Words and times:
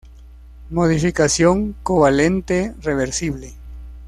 Modificación 0.71 1.73
covalente 1.83 2.73
reversible. 2.81 3.53